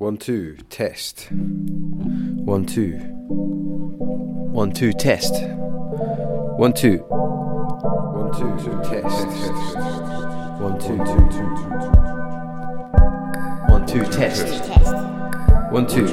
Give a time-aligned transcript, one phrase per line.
[0.00, 1.28] One, two, test.
[1.30, 2.92] One, two.
[3.28, 5.34] One, two, test.
[5.44, 7.04] One, two.
[7.04, 9.26] One, two, two, test.
[10.58, 11.68] One, two, two, two, two.
[13.68, 14.70] One, two, test.
[15.70, 16.08] One, two.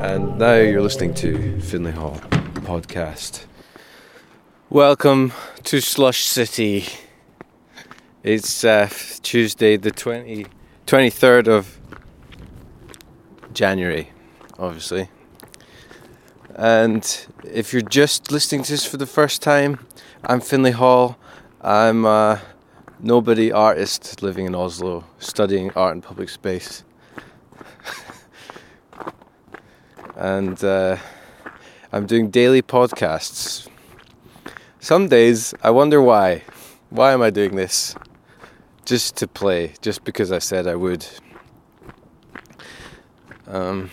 [0.00, 2.16] And now you're listening to Finley Hall
[2.66, 3.44] podcast.
[4.70, 5.32] Welcome
[5.62, 6.86] to Slush City.
[8.24, 8.88] It's uh,
[9.22, 10.46] Tuesday, the 20,
[10.88, 11.78] 23rd of
[13.52, 14.08] January,
[14.58, 15.10] obviously.
[16.56, 19.86] And if you're just listening to this for the first time,
[20.24, 21.18] I'm Finley Hall.
[21.60, 22.40] I'm a
[22.98, 26.84] nobody artist living in Oslo, studying art and public space.
[30.16, 30.96] and uh,
[31.92, 33.68] I'm doing daily podcasts.
[34.80, 36.44] Some days I wonder why.
[36.88, 37.94] Why am I doing this?
[38.88, 41.06] Just to play, just because I said I would.
[43.46, 43.90] Um,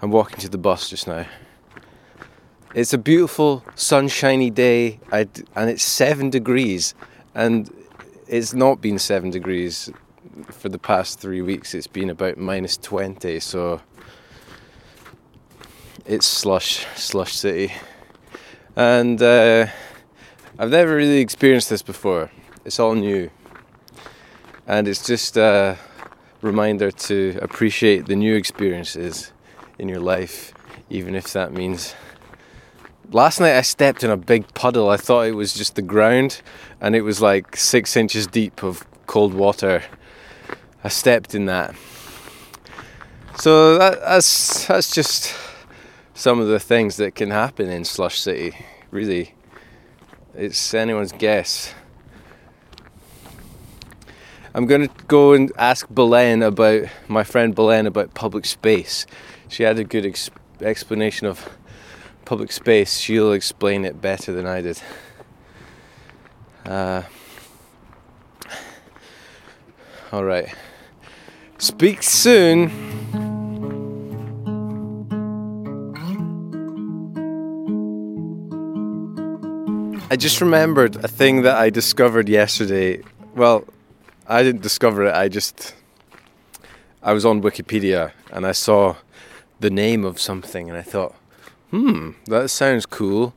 [0.00, 1.26] I'm walking to the bus just now.
[2.76, 6.94] It's a beautiful, sunshiny day, I'd, and it's seven degrees,
[7.34, 7.68] and
[8.28, 9.90] it's not been seven degrees
[10.44, 11.74] for the past three weeks.
[11.74, 13.80] It's been about minus 20, so
[16.06, 17.74] it's slush, slush city.
[18.76, 19.66] And uh,
[20.56, 22.30] I've never really experienced this before.
[22.64, 23.28] It's all new.
[24.68, 25.78] And it's just a
[26.42, 29.32] reminder to appreciate the new experiences
[29.78, 30.52] in your life,
[30.90, 31.94] even if that means.
[33.10, 34.90] Last night I stepped in a big puddle.
[34.90, 36.42] I thought it was just the ground,
[36.82, 39.82] and it was like six inches deep of cold water.
[40.84, 41.74] I stepped in that.
[43.38, 45.34] So that, that's that's just
[46.12, 48.54] some of the things that can happen in Slush City.
[48.90, 49.34] Really,
[50.34, 51.72] it's anyone's guess.
[54.54, 59.06] I'm going to go and ask Belen about my friend Belen about public space.
[59.48, 61.48] She had a good ex- explanation of
[62.24, 62.98] public space.
[62.98, 64.80] She'll explain it better than I did.
[66.64, 67.02] Uh,
[70.12, 70.54] all right.
[71.58, 72.70] Speak soon.
[80.10, 83.02] I just remembered a thing that I discovered yesterday.
[83.34, 83.64] Well,
[84.30, 85.14] I didn't discover it.
[85.14, 85.74] I just
[87.02, 88.96] I was on Wikipedia and I saw
[89.58, 91.14] the name of something and I thought,
[91.70, 93.32] "Hmm, that sounds cool."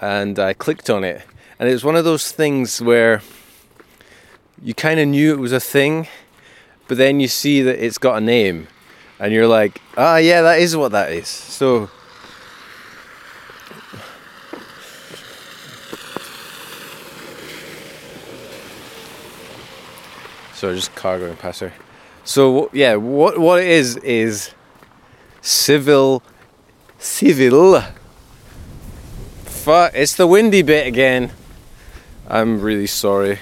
[0.00, 1.22] And I clicked on it.
[1.58, 3.20] And it was one of those things where
[4.62, 6.08] you kind of knew it was a thing,
[6.88, 8.68] but then you see that it's got a name
[9.18, 11.90] and you're like, "Ah, yeah, that is what that is." So
[20.60, 21.72] So just car going past her.
[22.22, 24.50] So yeah, what what it is is
[25.40, 26.22] civil,
[26.98, 27.80] civil.
[29.46, 29.92] Fuck!
[29.94, 31.32] It's the windy bit again.
[32.28, 33.38] I'm really sorry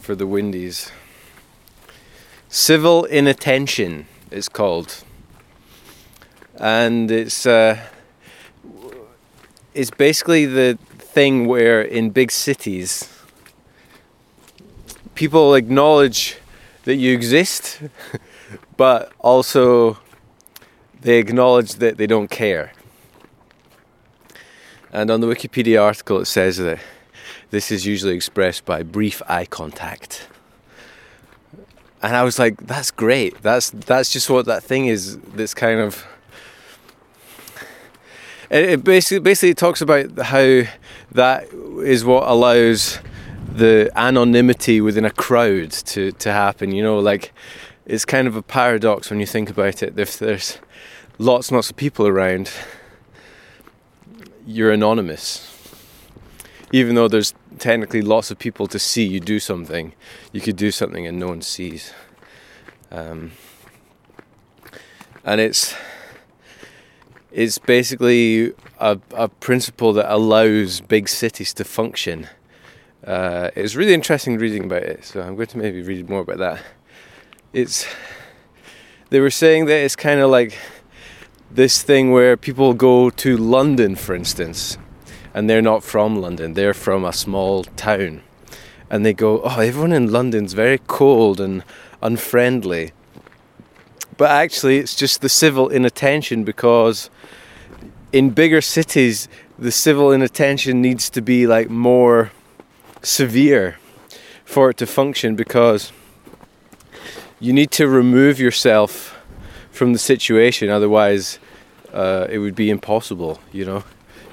[0.00, 0.90] for the windies.
[2.48, 5.04] Civil inattention it's called,
[6.56, 7.78] and it's uh,
[9.74, 13.11] it's basically the thing where in big cities
[15.14, 16.36] people acknowledge
[16.84, 17.82] that you exist,
[18.76, 19.98] but also
[21.00, 22.72] they acknowledge that they don't care.
[24.92, 26.78] And on the Wikipedia article, it says that
[27.50, 30.28] this is usually expressed by brief eye contact.
[32.02, 33.40] And I was like, that's great.
[33.42, 35.18] That's that's just what that thing is.
[35.18, 36.04] This kind of
[38.50, 40.62] it, basically basically talks about how
[41.12, 41.48] that
[41.84, 42.98] is what allows
[43.56, 46.72] the anonymity within a crowd to, to happen.
[46.72, 47.32] You know, like
[47.84, 49.98] it's kind of a paradox when you think about it.
[49.98, 50.58] If there's
[51.18, 52.50] lots and lots of people around,
[54.46, 55.48] you're anonymous.
[56.72, 59.92] Even though there's technically lots of people to see you do something,
[60.32, 61.92] you could do something and no one sees.
[62.90, 63.32] Um,
[65.24, 65.74] and it's
[67.30, 72.28] it's basically a, a principle that allows big cities to function
[73.06, 76.20] uh, it was really interesting reading about it, so I'm going to maybe read more
[76.20, 76.62] about that.
[77.52, 77.86] It's
[79.10, 80.56] they were saying that it's kind of like
[81.50, 84.78] this thing where people go to London, for instance,
[85.34, 88.22] and they're not from London; they're from a small town,
[88.88, 91.64] and they go, "Oh, everyone in London's very cold and
[92.00, 92.92] unfriendly."
[94.16, 97.10] But actually, it's just the civil inattention because
[98.12, 99.26] in bigger cities,
[99.58, 102.30] the civil inattention needs to be like more
[103.02, 103.78] severe
[104.44, 105.92] for it to function because
[107.40, 109.18] you need to remove yourself
[109.70, 111.38] from the situation, otherwise,
[111.92, 113.40] uh, it would be impossible.
[113.52, 113.84] You know,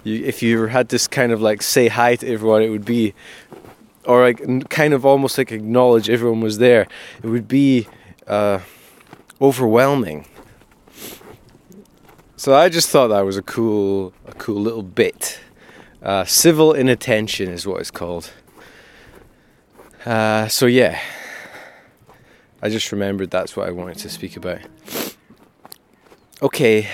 [0.04, 3.14] you, if you had this kind of like say hi to everyone, it would be,
[4.06, 6.88] or like kind of almost like acknowledge everyone was there.
[7.24, 7.88] It would be
[8.28, 8.60] uh,
[9.42, 10.26] overwhelming.
[12.36, 15.40] So I just thought that was a cool, a cool little bit.
[16.02, 18.32] Uh, civil inattention is what it's called.
[20.06, 21.00] Uh, so yeah,
[22.62, 24.60] I just remembered that's what I wanted to speak about.
[26.42, 26.88] Okay,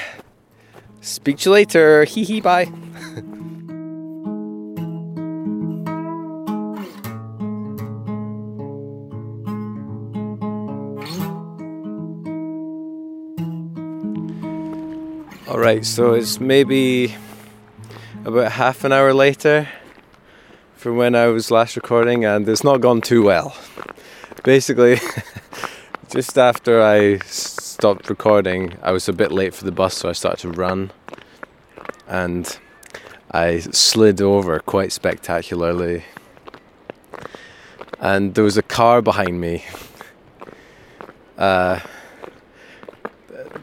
[1.01, 2.03] speak to you later.
[2.05, 2.65] Hee hee, bye.
[15.47, 17.15] Alright, so it's maybe
[18.25, 19.67] about half an hour later
[20.85, 23.57] from when I was last recording, and it's not gone too well.
[24.43, 24.99] Basically,
[26.11, 30.11] just after I stopped recording, I was a bit late for the bus, so I
[30.11, 30.91] started to run,
[32.07, 32.59] and
[33.31, 36.03] I slid over quite spectacularly.
[37.99, 39.65] And there was a car behind me.
[41.35, 41.79] Uh,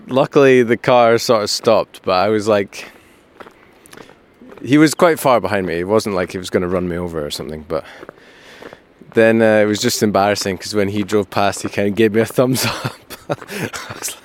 [0.08, 2.90] luckily, the car sort of stopped, but I was like
[4.64, 5.80] he was quite far behind me.
[5.80, 7.84] It wasn't like he was going to run me over or something, but
[9.14, 12.12] then uh, it was just embarrassing because when he drove past, he kind of gave
[12.12, 12.96] me a thumbs up.
[13.28, 14.16] Like,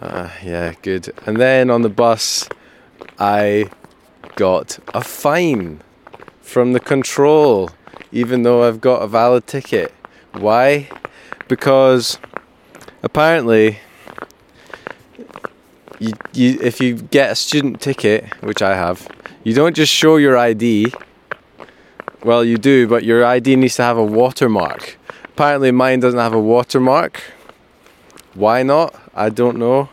[0.00, 1.12] uh, yeah, good.
[1.26, 2.48] And then on the bus,
[3.18, 3.70] I
[4.36, 5.82] got a fine
[6.40, 7.70] from the control,
[8.12, 9.92] even though I've got a valid ticket.
[10.32, 10.88] Why?
[11.48, 12.18] Because
[13.02, 13.78] apparently,
[15.98, 19.08] you, you, if you get a student ticket, which I have,
[19.46, 20.92] you don't just show your ID.
[22.24, 24.98] Well, you do, but your ID needs to have a watermark.
[25.22, 27.22] Apparently, mine doesn't have a watermark.
[28.34, 28.92] Why not?
[29.14, 29.88] I don't know.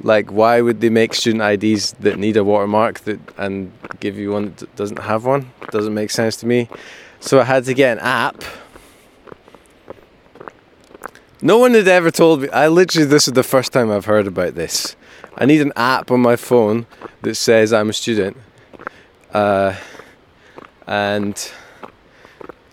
[0.00, 3.70] Like, why would they make student IDs that need a watermark that and
[4.00, 5.52] give you one that doesn't have one?
[5.70, 6.68] Doesn't make sense to me.
[7.20, 8.42] So I had to get an app.
[11.40, 12.48] No one had ever told me.
[12.48, 14.96] I literally, this is the first time I've heard about this.
[15.36, 16.86] I need an app on my phone
[17.22, 18.36] that says I'm a student.
[19.32, 19.76] Uh,
[20.86, 21.52] and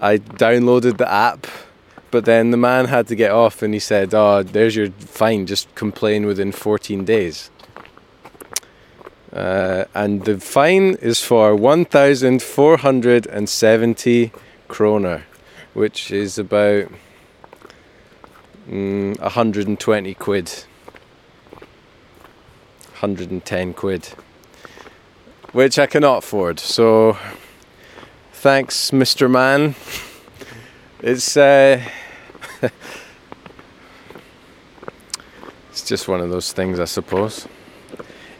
[0.02, 1.48] I downloaded the app,
[2.12, 5.46] but then the man had to get off and he said, Oh, there's your fine,
[5.46, 7.50] just complain within 14 days.
[9.32, 14.32] Uh, and the fine is for 1,470
[14.68, 15.24] kroner,
[15.74, 16.92] which is about
[18.68, 20.66] mm, 120 quid.
[23.00, 24.10] 110 quid,
[25.54, 26.60] which I cannot afford.
[26.60, 27.18] So,
[28.34, 29.32] thanks, Mr.
[29.32, 29.76] Man.
[31.02, 31.82] It's uh,
[35.70, 37.48] it's just one of those things, I suppose.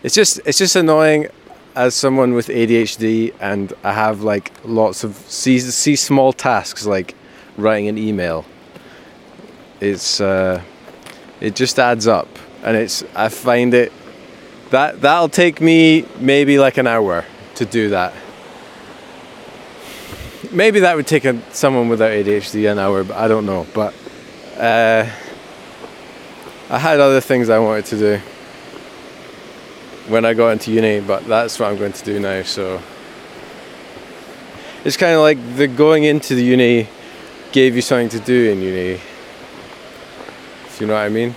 [0.04, 1.30] It's just it's just annoying
[1.74, 7.16] as someone with ADHD, and I have like lots of see see small tasks like
[7.56, 8.44] writing an email.
[9.80, 10.62] It's uh,
[11.40, 12.28] it just adds up,
[12.62, 13.94] and it's I find it
[14.70, 17.26] that that'll take me maybe like an hour
[17.56, 18.14] to do that.
[20.52, 23.68] Maybe that would take a, someone without ADHD an hour, but I don't know.
[23.74, 23.94] But
[24.58, 25.10] uh,
[26.70, 28.18] I had other things I wanted to do
[30.08, 32.42] when I got into uni, but that's what I'm going to do now.
[32.44, 32.82] So
[34.84, 36.88] it's kind of like the going into the uni
[37.52, 39.00] gave you something to do in uni.
[40.66, 41.36] If you know what I mean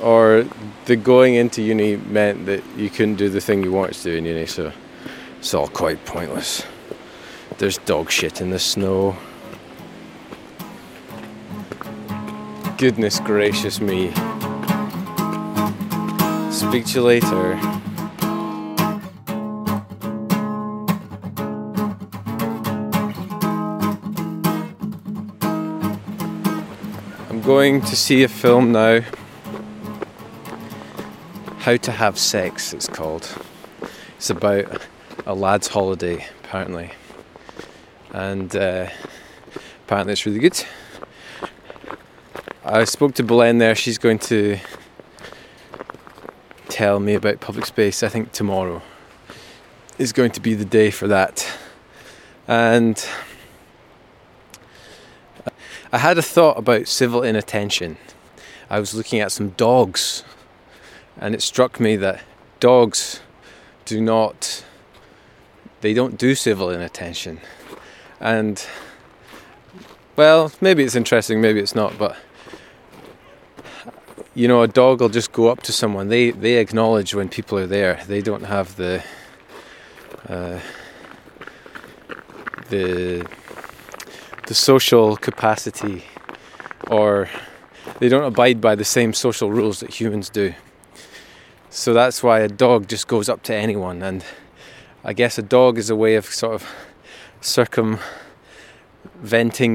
[0.00, 0.46] or
[0.86, 4.16] the going into uni meant that you couldn't do the thing you wanted to do
[4.16, 4.72] in uni, so
[5.38, 6.64] it's all quite pointless.
[7.58, 9.16] There's dog shit in the snow.
[12.76, 14.12] Goodness gracious me.
[16.52, 17.54] Speak to you later.
[27.28, 29.00] I'm going to see a film now.
[31.68, 33.28] How to Have Sex, it's called.
[34.16, 34.86] It's about
[35.26, 36.92] a lad's holiday, apparently.
[38.10, 38.88] And uh,
[39.84, 40.64] apparently it's really good.
[42.64, 44.58] I spoke to Belen there, she's going to
[46.70, 48.80] tell me about public space, I think tomorrow
[49.98, 51.46] is going to be the day for that.
[52.46, 53.06] And
[55.92, 57.98] I had a thought about civil inattention.
[58.70, 60.24] I was looking at some dogs
[61.18, 62.22] and it struck me that
[62.60, 63.20] dogs
[63.84, 64.64] do not
[65.80, 67.40] they don't do civil inattention
[68.20, 68.66] and
[70.18, 72.16] well, maybe it's interesting, maybe it's not, but
[74.34, 76.08] you know, a dog will just go up to someone.
[76.08, 78.02] They they acknowledge when people are there.
[78.08, 79.04] They don't have the
[80.28, 80.58] uh,
[82.68, 83.24] the
[84.48, 86.02] the social capacity,
[86.88, 87.28] or
[88.00, 90.52] they don't abide by the same social rules that humans do.
[91.70, 94.24] So that's why a dog just goes up to anyone, and
[95.04, 96.66] I guess a dog is a way of sort of
[97.42, 98.00] circumventing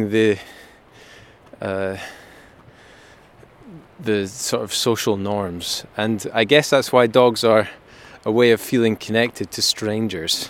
[0.10, 0.40] the
[1.62, 1.98] uh,
[4.00, 7.70] the sort of social norms, and I guess that's why dogs are
[8.26, 10.50] a way of feeling connected to strangers.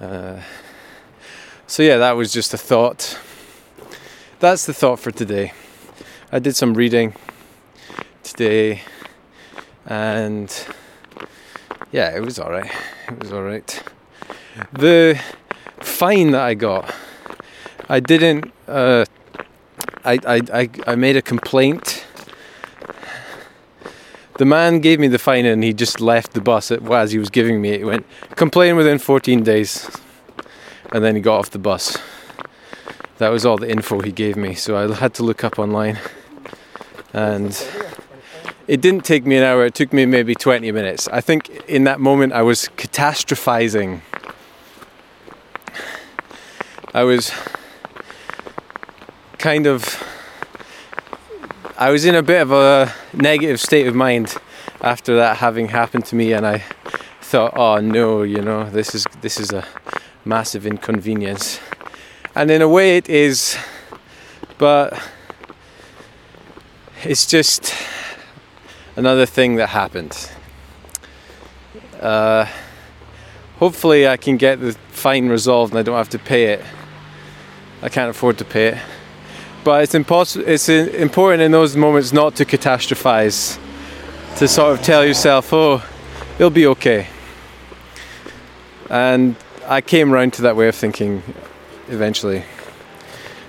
[0.00, 0.40] Uh,
[1.68, 3.18] so yeah, that was just a thought.
[4.40, 5.52] That's the thought for today.
[6.32, 7.14] I did some reading
[8.22, 8.82] today,
[9.86, 10.66] and
[11.92, 12.72] yeah, it was alright.
[13.08, 13.82] It was alright.
[14.72, 15.20] The
[15.80, 16.94] fine that I got,
[17.88, 18.52] I didn't.
[18.66, 19.04] Uh,
[20.04, 22.04] I, I, I, I made a complaint.
[24.36, 27.30] The man gave me the fine and he just left the bus as he was
[27.30, 27.78] giving me it.
[27.78, 29.88] He went, complain within 14 days.
[30.92, 31.98] And then he got off the bus.
[33.18, 34.54] That was all the info he gave me.
[34.54, 35.98] So I had to look up online.
[37.12, 37.52] And
[38.66, 41.08] it didn't take me an hour, it took me maybe 20 minutes.
[41.08, 44.00] I think in that moment I was catastrophizing.
[46.94, 47.32] I was
[49.38, 50.02] kind of
[51.76, 54.34] I was in a bit of a negative state of mind
[54.80, 56.62] after that having happened to me and I
[57.20, 59.66] thought oh no you know this is this is a
[60.24, 61.60] massive inconvenience
[62.34, 63.58] and in a way it is
[64.56, 64.98] but
[67.02, 67.74] it's just
[68.96, 70.30] another thing that happened
[72.00, 72.46] uh,
[73.58, 76.64] hopefully I can get the fine resolved and I don't have to pay it
[77.82, 78.78] I can't afford to pay it
[79.64, 80.46] but it's impossible.
[80.46, 83.58] It's important in those moments not to catastrophize,
[84.36, 85.82] to sort of tell yourself, "Oh,
[86.38, 87.06] it'll be okay."
[88.90, 89.36] And
[89.66, 91.22] I came around to that way of thinking
[91.88, 92.44] eventually.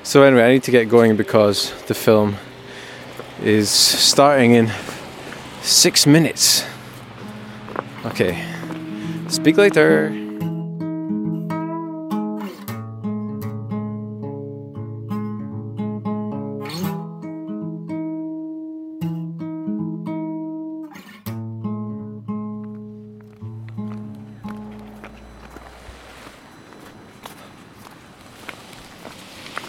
[0.03, 2.37] So anyway, I need to get going because the film
[3.43, 4.71] is starting in
[5.65, 6.63] six minutes.
[8.05, 8.45] Okay.
[9.27, 10.13] Speak later.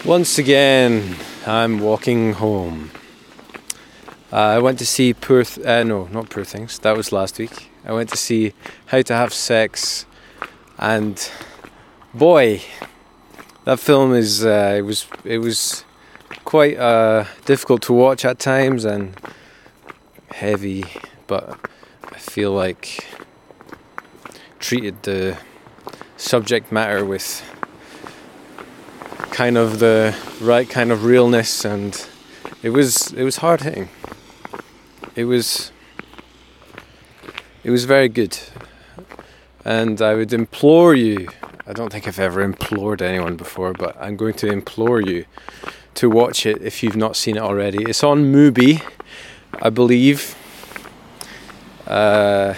[0.05, 2.91] Once again, I'm walking home.
[4.31, 6.79] Uh, I went to see Poor, Th- uh, no, not Poor Things.
[6.79, 7.69] That was last week.
[7.85, 8.53] I went to see
[8.87, 10.05] How to Have Sex,
[10.77, 11.31] and
[12.13, 12.61] boy,
[13.63, 15.85] that film is uh, it was it was
[16.43, 19.15] quite uh, difficult to watch at times and
[20.31, 20.83] heavy,
[21.27, 21.57] but
[22.03, 23.07] I feel like
[24.59, 25.37] treated the
[26.17, 27.43] subject matter with
[29.31, 32.07] kind of the right kind of realness and
[32.63, 33.87] it was it was hard hitting
[35.17, 35.71] it was
[37.63, 38.37] it was very good.
[39.65, 41.27] And I would implore you
[41.65, 45.25] I don't think I've ever implored anyone before but I'm going to implore you
[45.95, 47.83] to watch it if you've not seen it already.
[47.83, 48.81] It's on Mubi
[49.59, 50.35] I believe.
[51.87, 52.53] Uh,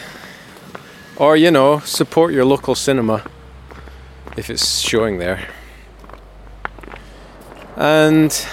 [1.15, 3.23] or you know support your local cinema
[4.35, 5.47] if it's showing there.
[7.77, 8.45] And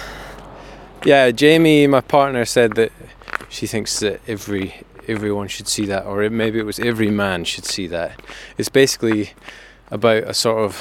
[1.03, 2.91] yeah, Jamie, my partner, said that
[3.57, 7.65] she thinks that every everyone should see that, or maybe it was every man should
[7.65, 8.21] see that.
[8.55, 9.31] It's basically
[9.89, 10.79] about a sort of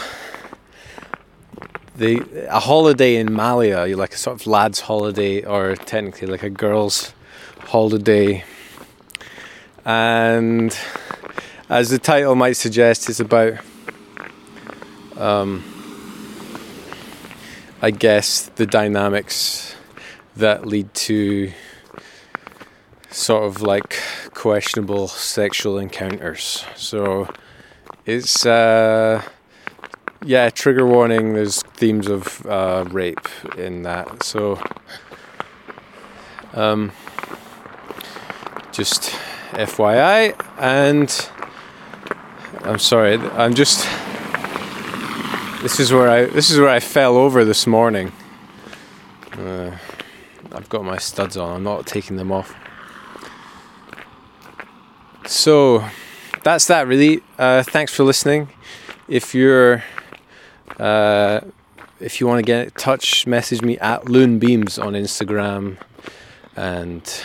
[1.97, 6.51] the a holiday in Malia, like a sort of lad's holiday, or technically like a
[6.51, 7.15] girl's
[7.61, 8.45] holiday.
[9.87, 10.77] And
[11.71, 13.55] as the title might suggest, it's about
[15.17, 15.65] um,
[17.81, 19.75] I guess, the dynamics
[20.37, 21.53] that lead to
[23.17, 23.99] sort of like
[24.35, 26.65] questionable sexual encounters.
[26.77, 27.29] So
[28.05, 29.23] it's, uh,
[30.23, 34.23] yeah, trigger warning, there's themes of uh, rape in that.
[34.23, 34.63] So,
[36.53, 36.93] um,
[38.71, 39.13] just
[39.53, 41.31] FYI, and
[42.65, 43.89] I'm sorry, I'm just
[45.63, 48.13] this is where I this is where I fell over this morning.
[49.33, 49.77] Uh,
[50.53, 51.57] I've got my studs on.
[51.57, 52.55] I'm not taking them off.
[55.27, 55.85] So
[56.45, 57.23] that's that really.
[57.39, 58.49] Uh, thanks for listening.
[59.09, 59.83] If you're
[60.79, 61.41] uh,
[62.01, 65.79] if you want to get in touch, message me at Loonbeams on Instagram.
[66.55, 67.25] And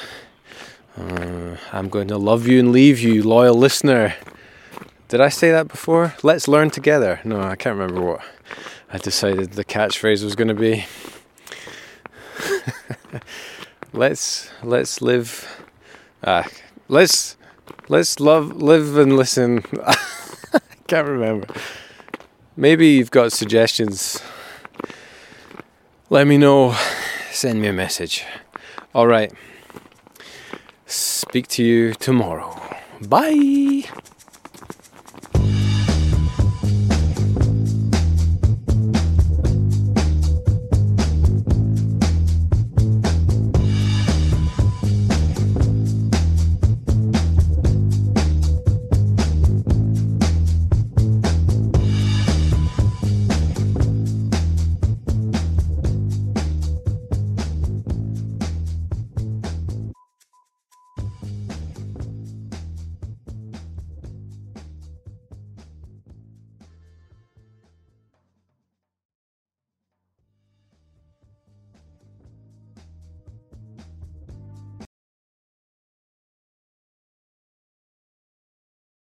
[0.98, 4.16] uh, I'm going to love you and leave you, loyal listener.
[5.08, 6.16] Did I say that before?
[6.24, 7.20] Let's learn together.
[7.24, 8.22] No, I can't remember what
[8.92, 10.86] I decided the catchphrase was going to be.
[13.94, 15.66] let's let's live.
[16.24, 16.44] Uh,
[16.88, 17.36] let's
[17.92, 19.64] let's love live and listen.
[19.86, 21.48] I can't remember.
[22.56, 24.22] Maybe you've got suggestions.
[26.10, 26.76] Let me know.
[27.32, 28.26] Send me a message.
[28.96, 29.32] All right.
[30.86, 32.60] Speak to you tomorrow.
[33.02, 33.84] Bye.